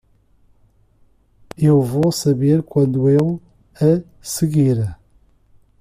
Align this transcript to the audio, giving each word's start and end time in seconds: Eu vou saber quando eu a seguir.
Eu 1.55 1.79
vou 1.79 2.11
saber 2.11 2.63
quando 2.63 3.07
eu 3.07 3.39
a 3.75 4.01
seguir. 4.19 4.97